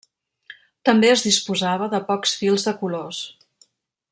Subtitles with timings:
[0.89, 3.21] També es disposava de pocs fils de colors.